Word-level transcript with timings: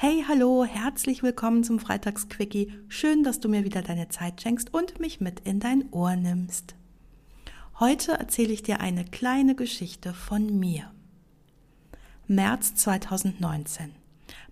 Hey, 0.00 0.24
hallo, 0.28 0.64
herzlich 0.64 1.24
willkommen 1.24 1.64
zum 1.64 1.80
Freitagsquickie. 1.80 2.72
Schön, 2.86 3.24
dass 3.24 3.40
du 3.40 3.48
mir 3.48 3.64
wieder 3.64 3.82
deine 3.82 4.08
Zeit 4.08 4.40
schenkst 4.40 4.72
und 4.72 5.00
mich 5.00 5.20
mit 5.20 5.40
in 5.40 5.58
dein 5.58 5.90
Ohr 5.90 6.14
nimmst. 6.14 6.76
Heute 7.80 8.12
erzähle 8.12 8.52
ich 8.52 8.62
dir 8.62 8.78
eine 8.78 9.04
kleine 9.04 9.56
Geschichte 9.56 10.14
von 10.14 10.56
mir. 10.56 10.92
März 12.28 12.76
2019. 12.76 13.90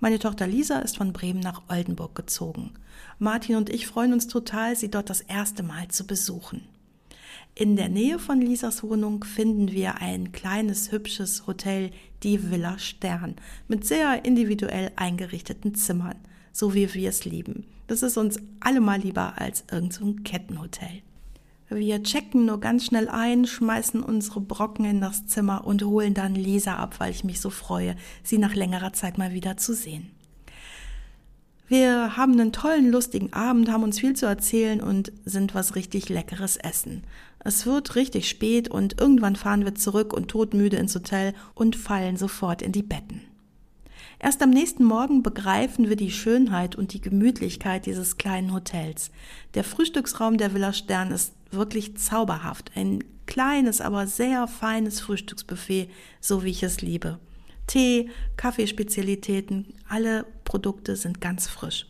Meine 0.01 0.19
Tochter 0.19 0.48
Lisa 0.48 0.80
ist 0.80 0.97
von 0.97 1.12
Bremen 1.12 1.39
nach 1.39 1.62
Oldenburg 1.69 2.17
gezogen. 2.17 2.75
Martin 3.20 3.55
und 3.55 3.70
ich 3.70 3.87
freuen 3.87 4.15
uns 4.15 4.27
total, 4.27 4.75
sie 4.75 4.91
dort 4.91 5.11
das 5.11 5.20
erste 5.20 5.62
Mal 5.62 5.87
zu 5.87 6.09
besuchen. 6.09 6.67
In 7.59 7.74
der 7.74 7.88
Nähe 7.88 8.19
von 8.19 8.42
Lisas 8.42 8.83
Wohnung 8.83 9.24
finden 9.24 9.73
wir 9.73 10.02
ein 10.02 10.30
kleines, 10.30 10.92
hübsches 10.92 11.47
Hotel, 11.47 11.91
die 12.23 12.51
Villa 12.51 12.78
Stern, 12.78 13.37
mit 13.66 13.87
sehr 13.87 14.27
individuell 14.27 14.92
eingerichteten 14.97 15.74
Zimmern, 15.74 16.16
so 16.52 16.74
wie 16.74 16.92
wir 16.92 17.09
es 17.09 17.24
lieben. 17.24 17.64
Das 17.87 18.02
ist 18.02 18.19
uns 18.19 18.38
allemal 18.61 19.00
lieber 19.00 19.41
als 19.41 19.64
irgendein 19.72 19.91
so 19.91 20.22
Kettenhotel. 20.22 21.00
Wir 21.70 22.03
checken 22.03 22.44
nur 22.44 22.61
ganz 22.61 22.84
schnell 22.84 23.08
ein, 23.08 23.47
schmeißen 23.47 24.03
unsere 24.03 24.42
Brocken 24.42 24.84
in 24.84 25.00
das 25.00 25.27
Zimmer 25.27 25.66
und 25.66 25.83
holen 25.83 26.12
dann 26.12 26.34
Lisa 26.34 26.77
ab, 26.77 26.97
weil 27.00 27.11
ich 27.11 27.25
mich 27.25 27.41
so 27.41 27.48
freue, 27.48 27.97
sie 28.22 28.36
nach 28.36 28.55
längerer 28.55 28.92
Zeit 28.92 29.16
mal 29.16 29.33
wieder 29.33 29.56
zu 29.56 29.72
sehen. 29.72 30.11
Wir 31.69 32.17
haben 32.17 32.33
einen 32.33 32.53
tollen, 32.53 32.92
lustigen 32.92 33.33
Abend, 33.33 33.70
haben 33.70 33.83
uns 33.83 33.98
viel 33.98 34.14
zu 34.14 34.27
erzählen 34.27 34.81
und 34.81 35.12
sind 35.25 35.55
was 35.55 35.75
richtig 35.75 36.09
Leckeres 36.09 36.56
essen. 36.56 37.03
Es 37.41 37.67
wird 37.67 37.97
richtig 37.97 38.28
spät 38.28 38.69
und 38.69 39.00
irgendwann 39.00 39.34
fahren 39.34 39.64
wir 39.64 39.75
zurück 39.75 40.12
und 40.12 40.28
todmüde 40.28 40.77
ins 40.77 40.94
Hotel 40.94 41.34
und 41.55 41.75
fallen 41.75 42.17
sofort 42.17 42.62
in 42.62 42.72
die 42.72 42.83
Betten. 42.83 43.22
Erst 44.19 44.42
am 44.42 44.50
nächsten 44.50 44.84
Morgen 44.84 45.22
begreifen 45.22 45.89
wir 45.89 45.97
die 45.97 46.11
Schönheit 46.11 46.77
und 46.77 46.92
die 46.94 47.00
Gemütlichkeit 47.00 47.84
dieses 47.87 48.17
kleinen 48.17 48.53
Hotels. 48.53 49.11
Der 49.55 49.64
Frühstücksraum 49.64 50.39
der 50.39 50.55
Villa 50.55 50.72
Stern 50.72 51.11
ist 51.11 51.34
wirklich 51.50 51.97
zauberhaft. 51.98 52.70
Ein 52.75 53.05
kleines, 53.27 53.81
aber 53.81 54.06
sehr 54.06 54.47
feines 54.48 55.00
Frühstücksbuffet, 55.00 55.91
so 56.20 56.44
wie 56.44 56.50
ich 56.50 56.62
es 56.62 56.81
liebe. 56.81 57.19
Tee, 57.67 58.11
Kaffeespezialitäten, 58.36 59.75
alle 59.89 60.25
Produkte 60.45 60.97
sind 60.97 61.20
ganz 61.20 61.48
frisch. 61.48 61.86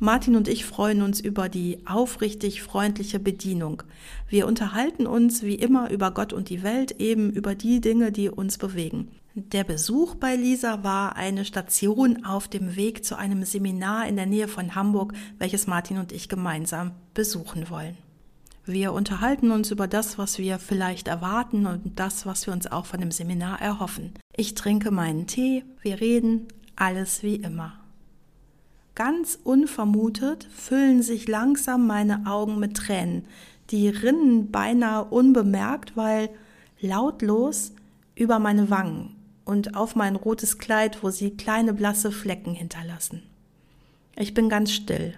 Martin 0.00 0.36
und 0.36 0.46
ich 0.46 0.64
freuen 0.64 1.02
uns 1.02 1.18
über 1.18 1.48
die 1.48 1.80
aufrichtig 1.84 2.62
freundliche 2.62 3.18
Bedienung. 3.18 3.82
Wir 4.28 4.46
unterhalten 4.46 5.08
uns 5.08 5.42
wie 5.42 5.56
immer 5.56 5.90
über 5.90 6.12
Gott 6.12 6.32
und 6.32 6.50
die 6.50 6.62
Welt, 6.62 6.92
eben 7.00 7.30
über 7.32 7.56
die 7.56 7.80
Dinge, 7.80 8.12
die 8.12 8.28
uns 8.28 8.58
bewegen. 8.58 9.08
Der 9.34 9.64
Besuch 9.64 10.14
bei 10.14 10.36
Lisa 10.36 10.84
war 10.84 11.16
eine 11.16 11.44
Station 11.44 12.24
auf 12.24 12.46
dem 12.46 12.76
Weg 12.76 13.04
zu 13.04 13.16
einem 13.16 13.44
Seminar 13.44 14.06
in 14.06 14.16
der 14.16 14.26
Nähe 14.26 14.48
von 14.48 14.74
Hamburg, 14.74 15.14
welches 15.38 15.66
Martin 15.66 15.98
und 15.98 16.12
ich 16.12 16.28
gemeinsam 16.28 16.92
besuchen 17.14 17.68
wollen. 17.70 17.96
Wir 18.68 18.92
unterhalten 18.92 19.50
uns 19.50 19.70
über 19.70 19.88
das, 19.88 20.18
was 20.18 20.36
wir 20.36 20.58
vielleicht 20.58 21.08
erwarten 21.08 21.64
und 21.64 21.98
das, 21.98 22.26
was 22.26 22.46
wir 22.46 22.52
uns 22.52 22.66
auch 22.70 22.84
von 22.84 23.00
dem 23.00 23.10
Seminar 23.10 23.62
erhoffen. 23.62 24.12
Ich 24.36 24.52
trinke 24.52 24.90
meinen 24.90 25.26
Tee, 25.26 25.64
wir 25.80 26.02
reden, 26.02 26.48
alles 26.76 27.22
wie 27.22 27.36
immer. 27.36 27.72
Ganz 28.94 29.38
unvermutet 29.42 30.46
füllen 30.54 31.00
sich 31.00 31.26
langsam 31.28 31.86
meine 31.86 32.26
Augen 32.26 32.58
mit 32.58 32.76
Tränen. 32.76 33.24
Die 33.70 33.88
rinnen 33.88 34.50
beinahe 34.50 35.04
unbemerkt, 35.04 35.96
weil 35.96 36.28
lautlos 36.78 37.72
über 38.16 38.38
meine 38.38 38.68
Wangen 38.68 39.16
und 39.46 39.76
auf 39.76 39.96
mein 39.96 40.14
rotes 40.14 40.58
Kleid, 40.58 41.02
wo 41.02 41.08
sie 41.08 41.30
kleine 41.30 41.72
blasse 41.72 42.12
Flecken 42.12 42.52
hinterlassen. 42.52 43.22
Ich 44.14 44.34
bin 44.34 44.50
ganz 44.50 44.72
still 44.72 45.14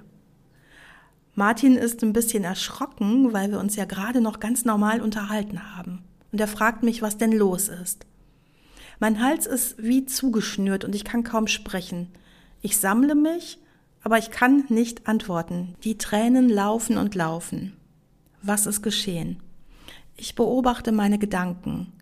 Martin 1.34 1.76
ist 1.76 2.02
ein 2.02 2.12
bisschen 2.12 2.44
erschrocken, 2.44 3.32
weil 3.32 3.50
wir 3.50 3.60
uns 3.60 3.76
ja 3.76 3.84
gerade 3.84 4.20
noch 4.20 4.40
ganz 4.40 4.64
normal 4.64 5.00
unterhalten 5.00 5.76
haben. 5.76 6.02
Und 6.32 6.40
er 6.40 6.48
fragt 6.48 6.82
mich, 6.82 7.02
was 7.02 7.18
denn 7.18 7.32
los 7.32 7.68
ist. 7.68 8.06
Mein 8.98 9.22
Hals 9.22 9.46
ist 9.46 9.82
wie 9.82 10.04
zugeschnürt 10.04 10.84
und 10.84 10.94
ich 10.94 11.04
kann 11.04 11.24
kaum 11.24 11.46
sprechen. 11.46 12.08
Ich 12.60 12.76
sammle 12.76 13.14
mich, 13.14 13.58
aber 14.02 14.18
ich 14.18 14.30
kann 14.30 14.64
nicht 14.68 15.06
antworten. 15.08 15.74
Die 15.84 15.98
Tränen 15.98 16.48
laufen 16.48 16.98
und 16.98 17.14
laufen. 17.14 17.72
Was 18.42 18.66
ist 18.66 18.82
geschehen? 18.82 19.38
Ich 20.16 20.34
beobachte 20.34 20.92
meine 20.92 21.18
Gedanken. 21.18 21.92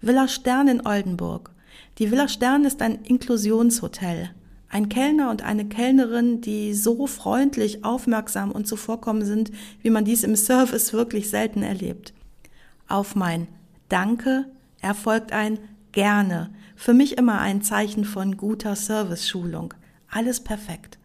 Villa 0.00 0.28
Stern 0.28 0.68
in 0.68 0.86
Oldenburg. 0.86 1.50
Die 1.98 2.10
Villa 2.10 2.28
Stern 2.28 2.64
ist 2.64 2.82
ein 2.82 3.02
Inklusionshotel. 3.02 4.30
Ein 4.70 4.88
Kellner 4.88 5.30
und 5.30 5.42
eine 5.42 5.66
Kellnerin, 5.66 6.40
die 6.40 6.74
so 6.74 7.06
freundlich, 7.06 7.84
aufmerksam 7.84 8.52
und 8.52 8.66
zuvorkommen 8.66 9.24
sind, 9.24 9.50
wie 9.82 9.90
man 9.90 10.04
dies 10.04 10.24
im 10.24 10.36
Service 10.36 10.92
wirklich 10.92 11.30
selten 11.30 11.62
erlebt. 11.62 12.12
Auf 12.86 13.14
mein 13.16 13.48
Danke 13.88 14.46
erfolgt 14.80 15.32
ein 15.32 15.58
Gerne. 15.92 16.50
Für 16.76 16.92
mich 16.92 17.16
immer 17.16 17.40
ein 17.40 17.62
Zeichen 17.62 18.04
von 18.04 18.36
guter 18.36 18.76
Service-Schulung. 18.76 19.74
Alles 20.10 20.40
perfekt. 20.40 20.98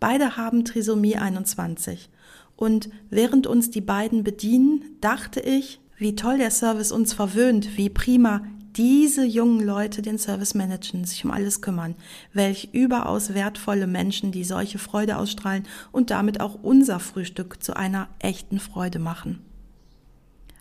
Beide 0.00 0.36
haben 0.36 0.64
Trisomie 0.64 1.16
21. 1.16 2.10
Und 2.56 2.90
während 3.10 3.46
uns 3.46 3.70
die 3.70 3.80
beiden 3.80 4.22
bedienen, 4.22 4.84
dachte 5.00 5.40
ich, 5.40 5.80
wie 5.96 6.14
toll 6.14 6.38
der 6.38 6.50
Service 6.50 6.92
uns 6.92 7.12
verwöhnt, 7.12 7.76
wie 7.76 7.88
prima 7.88 8.42
diese 8.78 9.24
jungen 9.24 9.60
Leute 9.60 10.02
den 10.02 10.18
Service 10.18 10.54
managen, 10.54 11.04
sich 11.04 11.24
um 11.24 11.32
alles 11.32 11.60
kümmern. 11.60 11.96
Welch 12.32 12.70
überaus 12.72 13.34
wertvolle 13.34 13.88
Menschen, 13.88 14.30
die 14.30 14.44
solche 14.44 14.78
Freude 14.78 15.18
ausstrahlen 15.18 15.66
und 15.90 16.10
damit 16.10 16.40
auch 16.40 16.54
unser 16.62 17.00
Frühstück 17.00 17.62
zu 17.62 17.76
einer 17.76 18.08
echten 18.20 18.60
Freude 18.60 19.00
machen. 19.00 19.40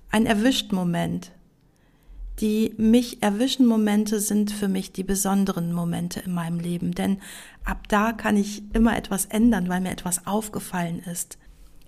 Ein 0.10 0.26
erwischt 0.26 0.72
Moment. 0.72 1.32
Die 2.40 2.74
mich 2.78 3.22
erwischen 3.24 3.66
Momente 3.66 4.20
sind 4.20 4.52
für 4.52 4.68
mich 4.68 4.92
die 4.92 5.04
besonderen 5.04 5.72
Momente 5.74 6.20
in 6.20 6.34
meinem 6.34 6.60
Leben, 6.60 6.94
denn 6.94 7.18
ab 7.64 7.88
da 7.88 8.14
kann 8.14 8.38
ich 8.38 8.64
immer 8.74 8.96
etwas 8.96 9.26
ändern, 9.26 9.70
weil 9.70 9.82
mir 9.82 9.92
etwas 9.92 10.28
aufgefallen 10.28 11.00
ist. 11.00 11.38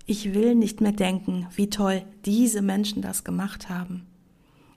Ich 0.06 0.34
will 0.34 0.56
nicht 0.56 0.80
mehr 0.80 0.92
denken, 0.92 1.46
wie 1.54 1.70
toll 1.70 2.02
diese 2.24 2.62
Menschen 2.62 3.00
das 3.00 3.22
gemacht 3.22 3.68
haben. 3.68 4.09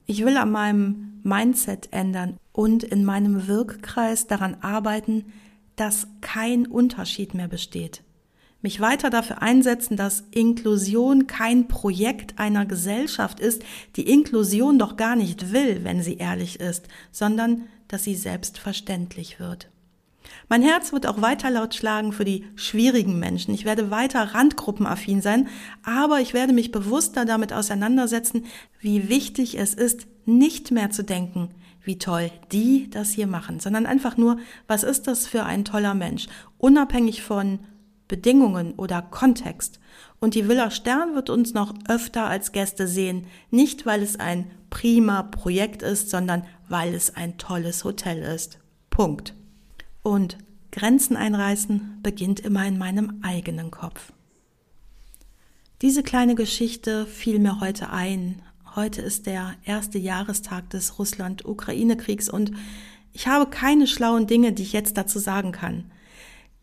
Ich 0.06 0.26
will 0.26 0.38
an 0.38 0.52
meinem 0.52 1.22
Mindset 1.24 1.90
ändern 1.92 2.38
und 2.52 2.84
in 2.84 3.06
meinem 3.06 3.48
Wirkkreis 3.48 4.28
daran 4.28 4.58
arbeiten, 4.62 5.26
dass 5.76 6.08
kein 6.22 6.68
Unterschied 6.68 7.34
mehr 7.34 7.48
besteht. 7.48 8.04
Mich 8.62 8.80
weiter 8.80 9.10
dafür 9.10 9.42
einsetzen, 9.42 9.98
dass 9.98 10.24
Inklusion 10.32 11.28
kein 11.28 11.68
Projekt 11.68 12.40
einer 12.40 12.66
Gesellschaft 12.66 13.40
ist, 13.42 13.64
die 13.98 14.10
Inklusion 14.10 14.80
doch 14.80 14.96
gar 14.96 15.18
nicht 15.18 15.52
will, 15.52 15.84
wenn 15.84 16.02
sie 16.02 16.16
ehrlich 16.16 16.60
ist, 16.60 16.88
sondern 17.12 17.64
dass 17.90 18.06
sie 18.06 18.16
selbstverständlich 18.16 19.40
wird. 19.40 19.70
Mein 20.50 20.62
Herz 20.62 20.94
wird 20.94 21.08
auch 21.08 21.22
weiter 21.22 21.50
laut 21.50 21.76
schlagen 21.76 22.12
für 22.12 22.26
die 22.26 22.46
schwierigen 22.56 23.20
Menschen. 23.20 23.54
Ich 23.54 23.66
werde 23.66 23.92
weiter 23.92 24.34
randgruppenaffin 24.34 25.22
sein, 25.22 25.48
aber 25.84 26.20
ich 26.20 26.34
werde 26.34 26.54
mich 26.54 26.72
bewusster 26.72 27.26
damit 27.26 27.54
auseinandersetzen, 27.54 28.46
wie 28.80 29.10
wichtig 29.10 29.58
es 29.58 29.74
ist, 29.74 30.08
nicht 30.26 30.72
mehr 30.72 30.90
zu 30.90 31.04
denken, 31.04 31.50
wie 31.84 31.98
toll 31.98 32.32
die 32.52 32.90
das 32.90 33.12
hier 33.12 33.28
machen, 33.28 33.60
sondern 33.60 33.86
einfach 33.86 34.18
nur, 34.18 34.38
was 34.68 34.84
ist 34.84 35.08
das 35.08 35.28
für 35.28 35.44
ein 35.44 35.66
toller 35.66 35.94
Mensch, 35.94 36.28
unabhängig 36.58 37.24
von 37.24 37.60
Bedingungen 38.08 38.74
oder 38.74 39.02
Kontext. 39.02 39.80
Und 40.20 40.36
die 40.36 40.48
Villa 40.48 40.72
Stern 40.72 41.16
wird 41.16 41.30
uns 41.30 41.54
noch 41.54 41.74
öfter 41.88 42.26
als 42.26 42.52
Gäste 42.52 42.88
sehen, 42.88 43.28
nicht 43.50 43.86
weil 43.86 44.02
es 44.02 44.20
ein 44.20 44.52
prima 44.70 45.24
Projekt 45.24 45.82
ist, 45.82 46.10
sondern 46.10 46.44
weil 46.70 46.94
es 46.94 47.16
ein 47.16 47.38
tolles 47.38 47.84
Hotel 47.84 48.22
ist. 48.22 48.60
Punkt. 48.90 49.34
Und 50.04 50.38
Grenzen 50.72 51.16
einreißen 51.16 52.00
beginnt 52.04 52.42
immer 52.42 52.68
in 52.68 52.78
meinem 52.78 53.20
eigenen 53.22 53.72
Kopf. 53.72 54.12
Diese 55.82 56.04
kleine 56.04 56.36
Geschichte 56.36 57.06
fiel 57.06 57.40
mir 57.40 57.62
heute 57.62 57.90
ein. 57.90 58.42
Heute 58.76 59.02
ist 59.02 59.28
der 59.28 59.54
erste 59.64 59.98
Jahrestag 59.98 60.70
des 60.72 61.00
Russland-Ukraine-Kriegs 61.00 62.30
und 62.30 62.52
ich 63.14 63.28
habe 63.28 63.50
keine 63.50 63.88
schlauen 63.88 64.28
Dinge, 64.28 64.52
die 64.52 64.64
ich 64.64 64.74
jetzt 64.74 64.98
dazu 64.98 65.20
sagen 65.20 65.52
kann. 65.52 65.86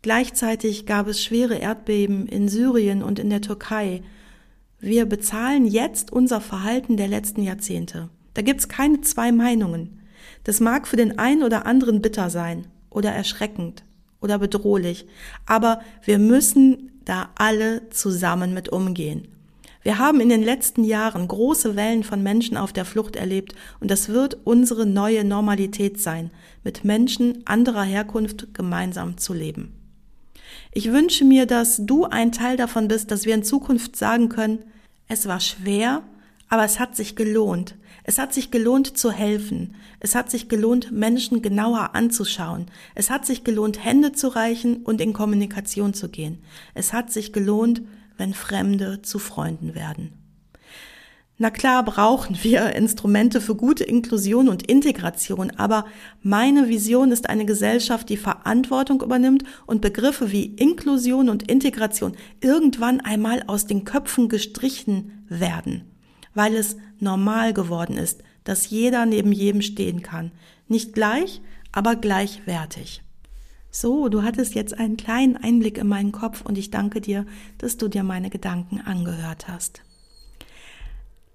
Gleichzeitig 0.01 0.85
gab 0.85 1.07
es 1.07 1.23
schwere 1.23 1.55
Erdbeben 1.55 2.27
in 2.27 2.47
Syrien 2.47 3.01
und 3.01 3.17
in 3.17 3.29
der 3.29 3.41
Türkei. 3.41 4.03
Wir 4.79 5.05
bezahlen 5.05 5.65
jetzt 5.65 6.11
unser 6.11 6.41
Verhalten 6.41 6.97
der 6.97 7.07
letzten 7.07 7.43
Jahrzehnte. 7.43 8.09
Da 8.33 8.41
gibt's 8.41 8.67
keine 8.67 9.01
zwei 9.01 9.31
Meinungen. 9.31 10.01
Das 10.43 10.59
mag 10.59 10.87
für 10.87 10.97
den 10.97 11.17
einen 11.17 11.43
oder 11.43 11.65
anderen 11.65 12.01
bitter 12.01 12.29
sein 12.29 12.67
oder 12.91 13.11
erschreckend 13.11 13.83
oder 14.21 14.37
bedrohlich, 14.37 15.07
aber 15.47 15.81
wir 16.03 16.19
müssen 16.19 16.91
da 17.05 17.29
alle 17.35 17.89
zusammen 17.89 18.53
mit 18.53 18.69
umgehen. 18.69 19.27
Wir 19.83 19.97
haben 19.97 20.19
in 20.19 20.29
den 20.29 20.43
letzten 20.43 20.83
Jahren 20.83 21.27
große 21.27 21.75
Wellen 21.75 22.03
von 22.03 22.21
Menschen 22.21 22.55
auf 22.55 22.71
der 22.71 22.85
Flucht 22.85 23.15
erlebt 23.15 23.55
und 23.79 23.89
das 23.89 24.09
wird 24.09 24.37
unsere 24.43 24.85
neue 24.85 25.23
Normalität 25.23 25.99
sein, 25.99 26.29
mit 26.63 26.85
Menschen 26.85 27.41
anderer 27.47 27.83
Herkunft 27.83 28.53
gemeinsam 28.53 29.17
zu 29.17 29.33
leben. 29.33 29.73
Ich 30.71 30.91
wünsche 30.91 31.25
mir, 31.25 31.47
dass 31.47 31.83
du 31.83 32.05
ein 32.05 32.31
Teil 32.31 32.57
davon 32.57 32.87
bist, 32.87 33.09
dass 33.09 33.25
wir 33.25 33.33
in 33.33 33.43
Zukunft 33.43 33.95
sagen 33.95 34.29
können, 34.29 34.59
es 35.07 35.27
war 35.27 35.39
schwer, 35.39 36.03
aber 36.51 36.65
es 36.65 36.79
hat 36.79 36.97
sich 36.97 37.15
gelohnt. 37.15 37.75
Es 38.03 38.17
hat 38.19 38.33
sich 38.33 38.51
gelohnt 38.51 38.97
zu 38.97 39.09
helfen. 39.09 39.73
Es 40.01 40.15
hat 40.15 40.29
sich 40.29 40.49
gelohnt, 40.49 40.91
Menschen 40.91 41.41
genauer 41.41 41.95
anzuschauen. 41.95 42.65
Es 42.93 43.09
hat 43.09 43.25
sich 43.25 43.45
gelohnt, 43.45 43.83
Hände 43.83 44.11
zu 44.11 44.27
reichen 44.27 44.83
und 44.83 44.99
in 44.99 45.13
Kommunikation 45.13 45.93
zu 45.93 46.09
gehen. 46.09 46.43
Es 46.73 46.91
hat 46.91 47.09
sich 47.09 47.31
gelohnt, 47.31 47.81
wenn 48.17 48.33
Fremde 48.33 49.01
zu 49.01 49.17
Freunden 49.17 49.75
werden. 49.75 50.11
Na 51.37 51.51
klar 51.51 51.85
brauchen 51.85 52.37
wir 52.41 52.75
Instrumente 52.75 53.39
für 53.39 53.55
gute 53.55 53.85
Inklusion 53.85 54.49
und 54.49 54.69
Integration, 54.69 55.51
aber 55.51 55.85
meine 56.21 56.67
Vision 56.67 57.13
ist 57.13 57.29
eine 57.29 57.45
Gesellschaft, 57.45 58.09
die 58.09 58.17
Verantwortung 58.17 59.01
übernimmt 59.01 59.45
und 59.67 59.79
Begriffe 59.79 60.33
wie 60.33 60.47
Inklusion 60.47 61.29
und 61.29 61.49
Integration 61.49 62.17
irgendwann 62.41 62.99
einmal 62.99 63.41
aus 63.47 63.67
den 63.67 63.85
Köpfen 63.85 64.27
gestrichen 64.27 65.23
werden, 65.29 65.90
weil 66.33 66.55
es 66.55 66.77
normal 66.99 67.53
geworden 67.53 67.97
ist, 67.97 68.23
dass 68.43 68.69
jeder 68.69 69.05
neben 69.05 69.31
jedem 69.31 69.61
stehen 69.61 70.01
kann. 70.01 70.31
Nicht 70.67 70.93
gleich, 70.93 71.41
aber 71.71 71.95
gleichwertig. 71.95 73.01
So, 73.69 74.09
du 74.09 74.23
hattest 74.23 74.53
jetzt 74.53 74.77
einen 74.77 74.97
kleinen 74.97 75.37
Einblick 75.37 75.77
in 75.77 75.87
meinen 75.87 76.11
Kopf 76.11 76.41
und 76.41 76.57
ich 76.57 76.71
danke 76.71 76.99
dir, 76.99 77.25
dass 77.57 77.77
du 77.77 77.87
dir 77.87 78.03
meine 78.03 78.29
Gedanken 78.29 78.81
angehört 78.81 79.47
hast. 79.47 79.81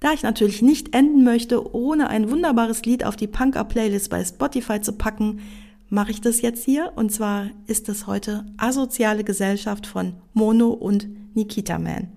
Da 0.00 0.12
ich 0.12 0.22
natürlich 0.22 0.60
nicht 0.60 0.94
enden 0.94 1.25
möchte, 1.25 1.75
ohne 1.75 2.08
ein 2.08 2.31
wunderbares 2.31 2.84
Lied 2.84 3.04
auf 3.04 3.16
die 3.16 3.26
Punk-Up-Playlist 3.26 4.10
bei 4.10 4.22
Spotify 4.22 4.81
zu 4.82 4.92
packen, 4.92 5.40
mache 5.88 6.10
ich 6.10 6.20
das 6.20 6.42
jetzt 6.42 6.64
hier. 6.64 6.92
Und 6.96 7.10
zwar 7.10 7.46
ist 7.66 7.88
es 7.88 8.06
heute 8.06 8.44
Asoziale 8.58 9.25
Gesellschaft 9.25 9.87
von 9.87 10.14
Mono 10.34 10.69
und 10.69 11.08
Nikita 11.34 11.78
Man. 11.78 12.15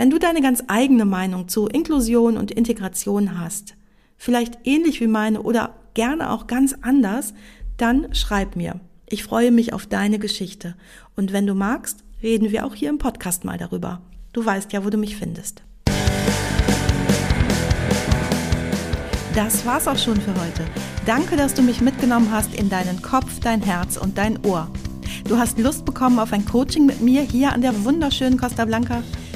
Wenn 0.00 0.08
du 0.08 0.18
deine 0.18 0.40
ganz 0.40 0.64
eigene 0.66 1.04
Meinung 1.04 1.48
zu 1.48 1.66
Inklusion 1.66 2.38
und 2.38 2.50
Integration 2.50 3.38
hast, 3.38 3.74
vielleicht 4.16 4.56
ähnlich 4.64 4.98
wie 5.02 5.06
meine 5.06 5.42
oder 5.42 5.74
gerne 5.92 6.30
auch 6.30 6.46
ganz 6.46 6.74
anders, 6.80 7.34
dann 7.76 8.14
schreib 8.14 8.56
mir. 8.56 8.80
Ich 9.04 9.24
freue 9.24 9.50
mich 9.50 9.74
auf 9.74 9.84
deine 9.84 10.18
Geschichte. 10.18 10.74
Und 11.16 11.34
wenn 11.34 11.46
du 11.46 11.52
magst, 11.52 12.02
reden 12.22 12.50
wir 12.50 12.64
auch 12.64 12.74
hier 12.74 12.88
im 12.88 12.96
Podcast 12.96 13.44
mal 13.44 13.58
darüber. 13.58 14.00
Du 14.32 14.42
weißt 14.42 14.72
ja, 14.72 14.86
wo 14.86 14.88
du 14.88 14.96
mich 14.96 15.16
findest. 15.16 15.64
Das 19.34 19.66
war's 19.66 19.86
auch 19.86 19.98
schon 19.98 20.18
für 20.18 20.32
heute. 20.32 20.64
Danke, 21.04 21.36
dass 21.36 21.52
du 21.52 21.60
mich 21.60 21.82
mitgenommen 21.82 22.30
hast 22.30 22.54
in 22.54 22.70
deinen 22.70 23.02
Kopf, 23.02 23.38
dein 23.40 23.60
Herz 23.60 23.98
und 23.98 24.16
dein 24.16 24.42
Ohr. 24.46 24.70
Du 25.28 25.36
hast 25.36 25.58
Lust 25.58 25.84
bekommen 25.84 26.18
auf 26.18 26.32
ein 26.32 26.46
Coaching 26.46 26.86
mit 26.86 27.02
mir 27.02 27.20
hier 27.20 27.52
an 27.52 27.60
der 27.60 27.84
wunderschönen 27.84 28.38
Costa 28.38 28.64
Blanca? 28.64 29.02